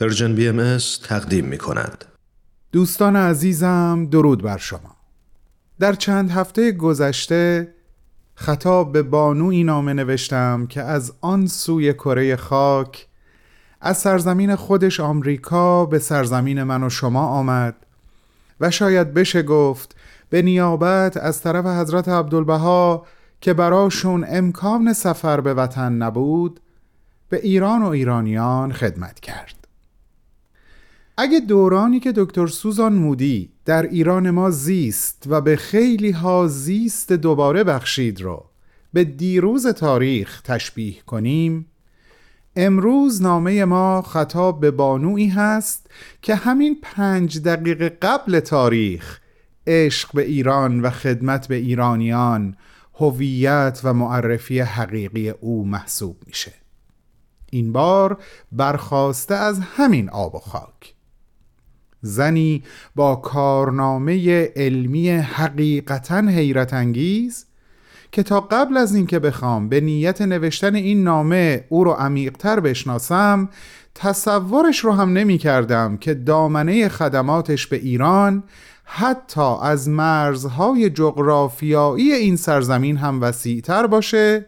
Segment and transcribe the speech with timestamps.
[0.00, 2.04] Persian BMS تقدیم می کند.
[2.72, 4.96] دوستان عزیزم درود بر شما
[5.80, 7.74] در چند هفته گذشته
[8.34, 13.06] خطاب به بانویی نامه نوشتم که از آن سوی کره خاک
[13.80, 17.74] از سرزمین خودش آمریکا به سرزمین من و شما آمد
[18.60, 19.96] و شاید بشه گفت
[20.30, 23.06] به نیابت از طرف حضرت عبدالبها
[23.40, 26.60] که براشون امکان سفر به وطن نبود
[27.28, 29.57] به ایران و ایرانیان خدمت کرد
[31.20, 37.12] اگه دورانی که دکتر سوزان مودی در ایران ما زیست و به خیلی ها زیست
[37.12, 38.44] دوباره بخشید رو
[38.92, 41.66] به دیروز تاریخ تشبیه کنیم
[42.56, 45.90] امروز نامه ما خطاب به بانویی هست
[46.22, 49.20] که همین پنج دقیقه قبل تاریخ
[49.66, 52.56] عشق به ایران و خدمت به ایرانیان
[52.94, 56.52] هویت و معرفی حقیقی او محسوب میشه.
[57.50, 58.18] این بار
[58.52, 60.97] برخواسته از همین آب و خاک.
[62.00, 62.62] زنی
[62.94, 67.46] با کارنامه علمی حقیقتا حیرت انگیز
[68.12, 73.48] که تا قبل از اینکه بخوام به نیت نوشتن این نامه او رو عمیقتر بشناسم
[73.94, 78.44] تصورش رو هم نمی کردم که دامنه خدماتش به ایران
[78.84, 84.46] حتی از مرزهای جغرافیایی این سرزمین هم وسیعتر باشه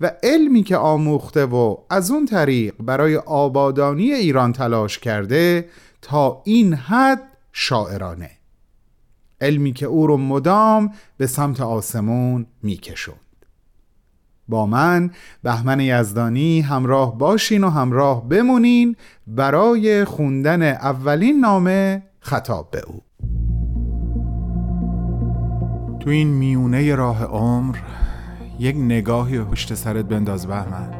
[0.00, 5.68] و علمی که آموخته و از اون طریق برای آبادانی ایران تلاش کرده
[6.02, 8.30] تا این حد شاعرانه.
[9.40, 13.20] علمی که او رو مدام به سمت آسمون میکشوند.
[14.48, 15.10] با من
[15.42, 23.02] بهمن یزدانی همراه باشین و همراه بمونین برای خوندن اولین نامه خطاب به او.
[26.00, 27.76] تو این میونه راه عمر
[28.58, 30.99] یک نگاهی پشت سرت بنداز بهمن.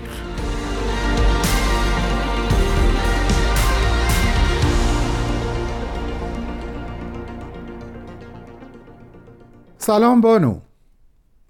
[9.83, 10.59] سلام بانو.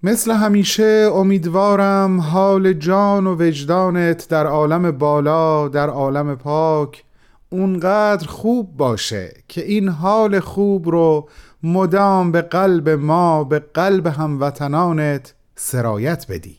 [0.02, 7.04] مثل همیشه امیدوارم حال جان و وجدانت در عالم بالا در عالم پاک
[7.50, 11.28] اونقدر خوب باشه که این حال خوب رو
[11.62, 16.56] مدام به قلب ما به قلب هموطنانت سرایت بدی.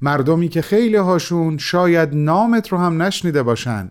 [0.00, 3.90] مردمی که خیلی هاشون شاید نامت رو هم نشنیده باشن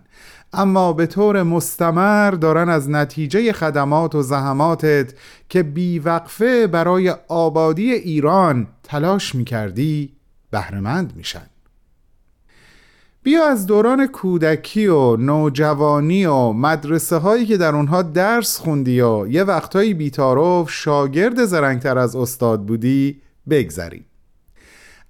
[0.54, 5.14] اما به طور مستمر دارن از نتیجه خدمات و زحماتت
[5.50, 10.14] که بیوقفه برای آبادی ایران تلاش می‌کردی
[10.52, 11.48] بهرهمند میشن.
[13.24, 19.28] بیا از دوران کودکی و نوجوانی و مدرسه هایی که در اونها درس خوندی و
[19.28, 24.06] یه وقتهایی بیتاروف شاگرد زرنگتر از استاد بودی بگذریم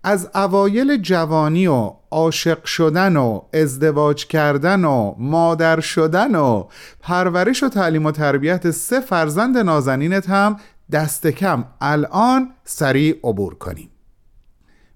[0.04, 6.64] از اوایل جوانی و عاشق شدن و ازدواج کردن و مادر شدن و
[7.02, 10.60] پرورش و تعلیم و تربیت سه فرزند نازنینت هم
[10.92, 11.66] دست کم.
[11.82, 13.90] الان سریع عبور کنیم.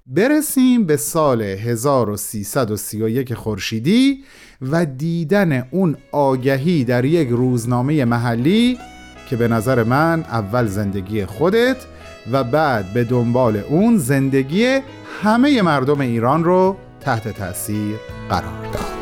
[0.07, 4.23] برسیم به سال 1331 خورشیدی
[4.61, 8.77] و دیدن اون آگهی در یک روزنامه محلی
[9.29, 11.77] که به نظر من اول زندگی خودت
[12.31, 14.79] و بعد به دنبال اون زندگی
[15.23, 17.95] همه مردم ایران رو تحت تاثیر
[18.29, 19.01] قرار داد.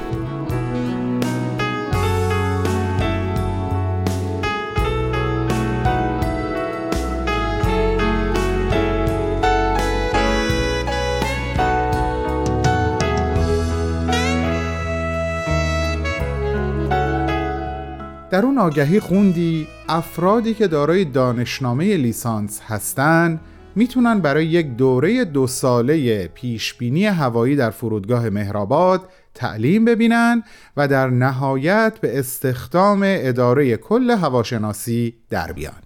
[18.31, 23.39] در اون آگهی خوندی افرادی که دارای دانشنامه لیسانس هستند
[23.79, 30.43] می‌تونن برای یک دوره دو ساله پیشبینی هوایی در فرودگاه مهرآباد تعلیم ببینن
[30.77, 35.81] و در نهایت به استخدام اداره کل هواشناسی در بیان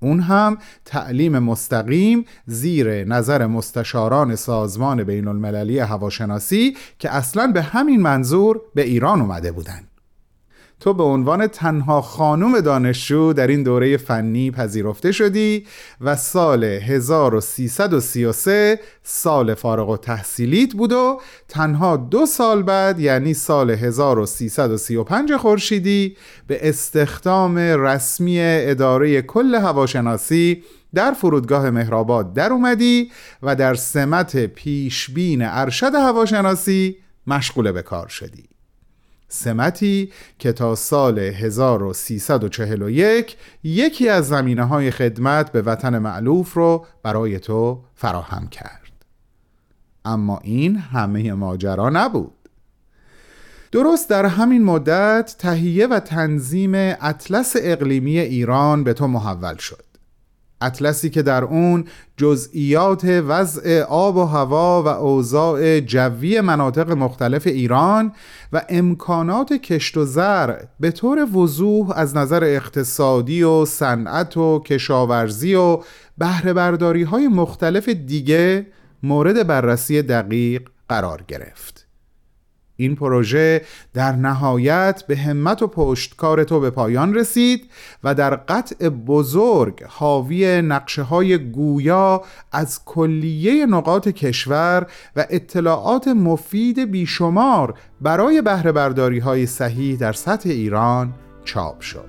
[0.00, 8.00] اون هم تعلیم مستقیم زیر نظر مستشاران سازمان بین المللی هواشناسی که اصلا به همین
[8.00, 9.91] منظور به ایران اومده بودند.
[10.82, 15.66] تو به عنوان تنها خانم دانشجو در این دوره فنی پذیرفته شدی
[16.00, 23.70] و سال 1333 سال فارغ و تحصیلیت بود و تنها دو سال بعد یعنی سال
[23.70, 30.62] 1335 خورشیدی به استخدام رسمی اداره کل هواشناسی
[30.94, 33.10] در فرودگاه مهرآباد در اومدی
[33.42, 36.96] و در سمت پیشبین ارشد هواشناسی
[37.26, 38.51] مشغول به کار شدی.
[39.34, 47.38] سمتی که تا سال 1341 یکی از زمینه های خدمت به وطن معلوف رو برای
[47.38, 48.92] تو فراهم کرد.
[50.04, 52.48] اما این همه ماجرا نبود.
[53.72, 59.91] درست در همین مدت تهیه و تنظیم اطلس اقلیمی ایران به تو محول شد.
[60.62, 61.84] اطلسی که در اون
[62.16, 68.12] جزئیات وضع آب و هوا و اوضاع جوی مناطق مختلف ایران
[68.52, 75.54] و امکانات کشت و زرع به طور وضوح از نظر اقتصادی و صنعت و کشاورزی
[75.54, 75.78] و
[76.18, 78.66] بهره برداری های مختلف دیگه
[79.02, 81.86] مورد بررسی دقیق قرار گرفت.
[82.76, 83.62] این پروژه
[83.94, 87.70] در نهایت به همت و پشتکار تو به پایان رسید
[88.04, 92.22] و در قطع بزرگ حاوی نقشه های گویا
[92.52, 94.86] از کلیه نقاط کشور
[95.16, 101.14] و اطلاعات مفید بیشمار برای بهره برداری های صحیح در سطح ایران
[101.44, 102.08] چاپ شد.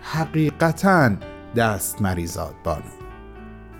[0.00, 1.10] حقیقتا
[1.56, 2.82] دست مریزاد بانو.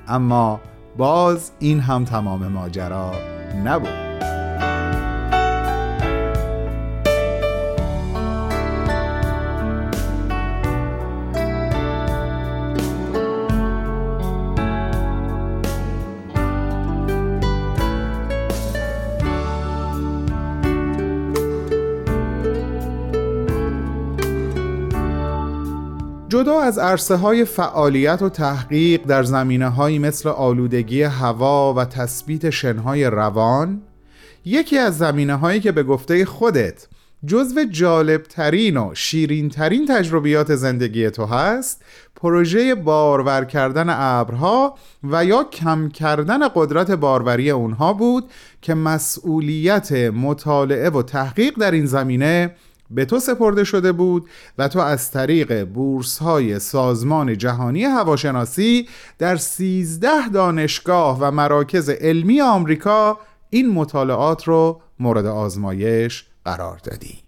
[0.09, 0.61] اما
[0.97, 3.13] باز این هم تمام ماجرا
[3.65, 4.04] نبود.
[26.35, 32.51] جدا از عرصه های فعالیت و تحقیق در زمینه هایی مثل آلودگی هوا و تثبیت
[32.51, 33.83] شنهای روان
[34.45, 36.87] یکی از زمینه هایی که به گفته خودت
[37.27, 41.85] جزو جالبترین و شیرینترین تجربیات زندگی تو هست
[42.17, 48.31] پروژه بارور کردن ابرها و یا کم کردن قدرت باروری اونها بود
[48.63, 52.55] که مسئولیت مطالعه و تحقیق در این زمینه
[52.91, 54.29] به تو سپرده شده بود
[54.59, 58.89] و تو از طریق بورس های سازمان جهانی هواشناسی
[59.19, 63.19] در سیزده دانشگاه و مراکز علمی آمریکا
[63.51, 67.25] این مطالعات رو مورد آزمایش قرار دادی.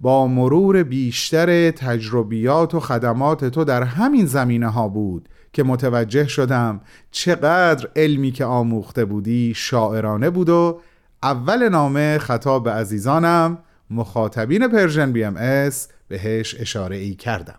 [0.00, 6.80] با مرور بیشتر تجربیات و خدمات تو در همین زمینه ها بود که متوجه شدم
[7.10, 10.80] چقدر علمی که آموخته بودی شاعرانه بود و
[11.22, 13.58] اول نامه خطاب عزیزانم
[13.90, 17.58] مخاطبین Persian BMS بهش اشاره ای کردم.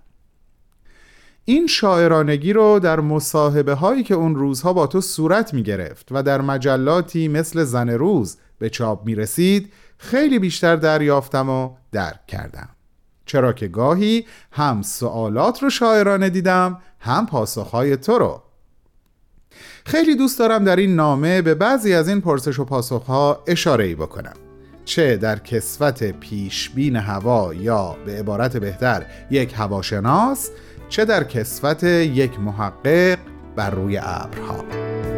[1.45, 6.23] این شاعرانگی رو در مصاحبه هایی که اون روزها با تو صورت می گرفت و
[6.23, 12.69] در مجلاتی مثل زن روز به چاپ می رسید خیلی بیشتر دریافتم و درک کردم.
[13.25, 18.43] چرا که گاهی هم سوالات رو شاعرانه دیدم هم پاسخهای تو رو.
[19.85, 23.95] خیلی دوست دارم در این نامه به بعضی از این پرسش و پاسخها اشاره ای
[23.95, 24.50] بکنم.
[24.85, 30.49] چه در کسوت پیشبین هوا یا به عبارت بهتر یک هواشناس
[30.89, 33.17] چه در کسوت یک محقق
[33.55, 35.10] بر روی ابرها.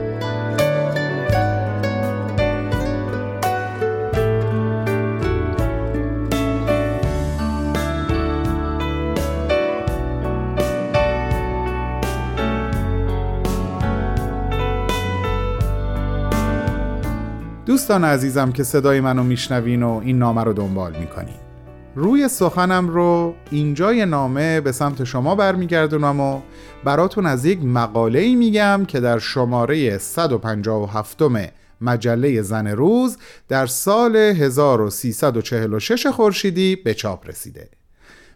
[17.74, 21.36] دوستان عزیزم که صدای منو میشنوین و این نامه رو دنبال می‌کنین.
[21.96, 26.42] روی سخنم رو اینجای نامه به سمت شما برمیگردونم و
[26.84, 31.22] براتون از یک مقاله ای میگم که در شماره 157
[31.82, 37.70] مجله زن روز در سال 1346 خورشیدی به چاپ رسیده.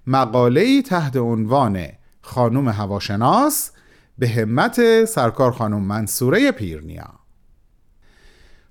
[0.08, 1.86] مقاله ای تحت عنوان
[2.22, 3.72] خانم هواشناس
[4.18, 7.27] به همت سرکار خانم منصوره پیرنیا.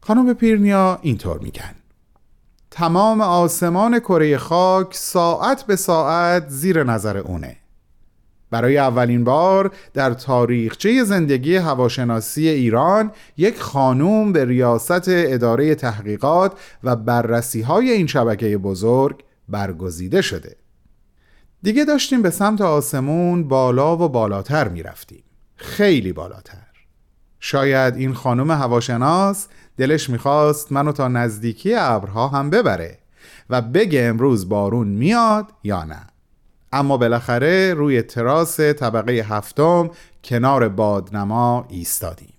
[0.06, 1.74] خانم پیرنیا اینطور میگن.
[2.70, 7.56] تمام آسمان کره خاک ساعت به ساعت زیر نظر اونه.
[8.50, 16.52] برای اولین بار در تاریخچه زندگی هواشناسی ایران یک خانوم به ریاست اداره تحقیقات
[16.84, 20.56] و بررسی های این شبکه بزرگ برگزیده شده.
[21.62, 25.24] دیگه داشتیم به سمت آسمون بالا و بالاتر می رفتیم
[25.56, 26.66] خیلی بالاتر.
[27.40, 32.98] شاید این خانم هواشناس دلش می‌خواست منو تا نزدیکی ابرها هم ببره
[33.50, 36.06] و بگه امروز بارون میاد یا نه.
[36.72, 39.90] اما بالاخره روی تراس طبقه هفتم
[40.24, 42.32] کنار بادنما ایستادیم.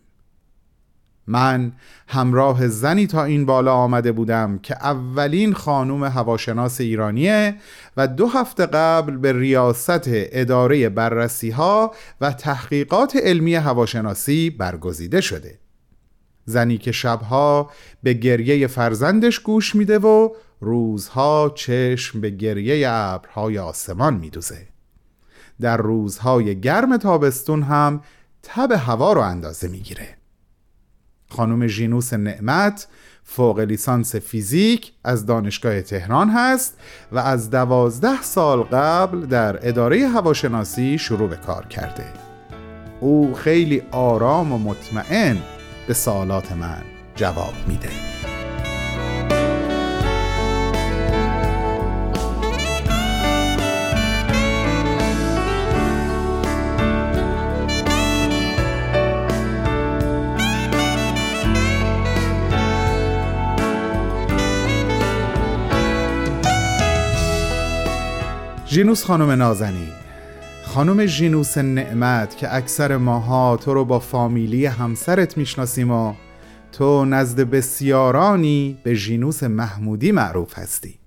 [1.28, 1.72] من
[2.08, 7.56] همراه زنی تا این بالا آمده بودم که اولین خانوم هواشناس ایرانیه
[7.98, 15.60] و دو هفته قبل به ریاست اداره بررسی ها و تحقیقات علمی هواشناسی برگزیده شده.
[16.50, 17.72] زنی که شبها
[18.04, 24.68] به گریه فرزندش گوش میده و روزها چشم به گریه ابرهای آسمان میدوزه.
[25.62, 28.02] در روزهای گرم تابستون هم
[28.44, 30.08] تب هوا رو اندازه می‌گیره.
[31.30, 32.88] خانم ژینوس نعمت
[33.24, 36.78] فوق لیسانس فیزیک از دانشگاه تهران هست
[37.12, 42.14] و از دوازده سال قبل در اداره هواشناسی شروع به کار کرده.
[43.00, 45.38] او خیلی آرام و مطمئن
[45.88, 46.84] به سوالات من
[47.16, 47.90] جواب میده.
[68.68, 70.07] ژینوس خانم نازنین
[70.78, 76.14] خانم ژینوس نعمت که اکثر ماها تو رو با فامیلی همسرت می‌شناسیم و
[76.72, 81.00] تو نزد بسیارانی به ژینوس محمودی معروف هستی.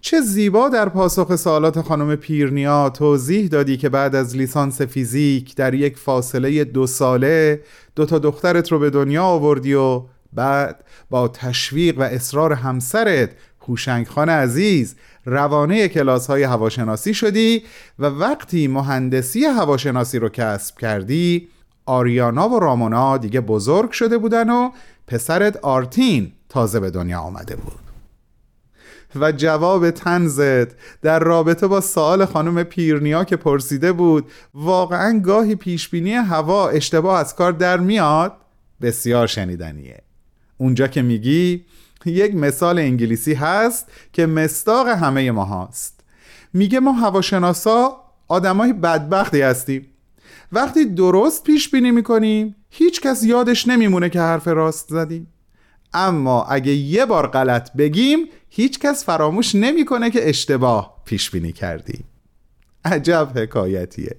[0.00, 5.74] چه زیبا در پاسخ سوالات خانم پیرنیا توضیح دادی که بعد از لیسانس فیزیک در
[5.74, 7.60] یک فاصله دو ساله
[7.96, 10.02] دو تا دخترت رو به دنیا آوردی و
[10.32, 13.30] بعد با تشویق و اصرار همسرت
[13.68, 14.94] هوشنگ خان عزیز
[15.24, 17.64] روانه کلاس های هواشناسی شدی
[17.98, 21.48] و وقتی مهندسی هواشناسی رو کسب کردی
[21.86, 24.70] آریانا و رامونا دیگه بزرگ شده بودن و
[25.06, 27.84] پسرت آرتین تازه به دنیا آمده بود.
[29.16, 36.12] و جواب تنزت در رابطه با سوال خانم پیرنیا که پرسیده بود واقعا گاهی پیشبینی
[36.12, 38.32] هوا اشتباه از کار در میاد؟
[38.82, 40.02] بسیار شنیدنیه.
[40.56, 41.64] اونجا که میگی
[42.06, 46.00] یک مثال انگلیسی هست که مستاق همه ما هست
[46.52, 47.96] میگه ما هواشناسا
[48.28, 49.86] آدمای بدبختی هستیم.
[50.52, 55.26] وقتی درست پیش بینی می‌کنیم هیچ کس یادش نمیمونه که حرف راست زدیم.
[55.94, 58.18] اما اگه یه بار غلط بگیم
[58.48, 62.04] هیچ کس فراموش نمی‌کنه که اشتباه پیش بینی کردیم.
[62.84, 64.16] عجب حکایتیه.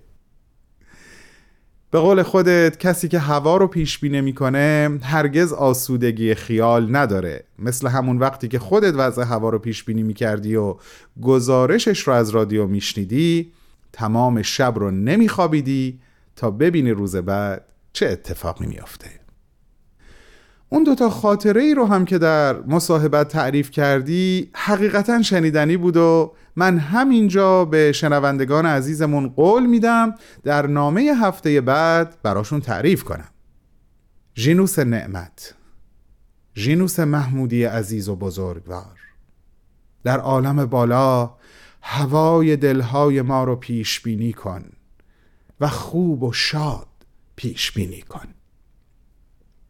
[1.96, 7.44] به قول خودت کسی که هوا رو پیش بینی می‌کنه هرگز آسودگی خیال نداره.
[7.60, 10.76] مثل همون وقتی که خودت وضع هوا رو پیش بینی می‌کردی و
[11.22, 13.52] گزارشش رو از رادیو میشنیدی
[13.94, 16.00] تمام شب رو نمیخوابیدی
[16.36, 19.25] تا ببینی روز بعد چه اتفاقی میافته.
[20.76, 26.34] اون دوتا خاطره ای رو هم که در مصاحبت تعریف کردی حقیقتا شنیدنی بود و
[26.56, 33.30] من همینجا به شنوندگان عزیزمون قول میدم در نامه هفته بعد براشون تعریف کنم.
[34.36, 35.56] ژینوس نعمت
[36.56, 39.00] ژینوس محمودی عزیز و بزرگوار.
[40.04, 41.34] در عالم بالا
[41.82, 44.64] هوای دلهای ما رو پیش بینی کن
[45.60, 46.88] و خوب و شاد
[47.36, 48.28] پیش بینی کن.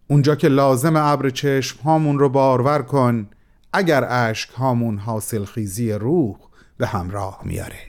[0.07, 3.27] اونجا که لازم ابر چشم هامون رو بارور کن
[3.73, 6.35] اگر عشق هامون حاصل خیزی روح
[6.77, 7.79] به همراه میاره.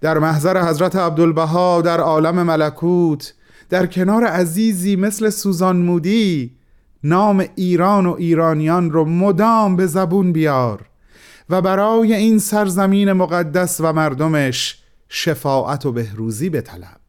[0.00, 3.34] در محضر حضرت عبدالبها در عالم ملکوت
[3.68, 6.56] در کنار عزیزی مثل سوزان مودی
[7.04, 10.80] نام ایران و ایرانیان رو مدام به زبون بیار
[11.50, 17.01] و برای این سرزمین مقدس و مردمش شفاعت و بهروزی بطلب.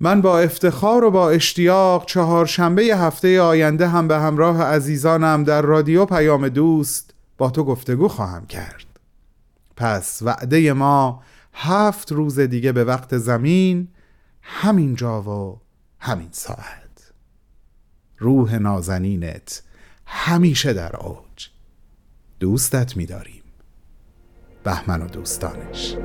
[0.00, 6.04] من با افتخار و با اشتیاق چهارشنبه هفته آینده هم به همراه عزیزانم در رادیو
[6.04, 8.86] پیام دوست با تو گفتگو خواهم کرد.
[9.76, 13.88] پس وعده ما هفت روز دیگه به وقت زمین
[14.42, 15.60] همین جا و
[15.98, 17.12] همین ساعت.
[18.18, 19.62] روح نازنینت
[20.06, 21.48] همیشه در اوج.
[22.40, 23.42] دوستت میداریم.
[24.64, 25.96] بهمن و دوستانش.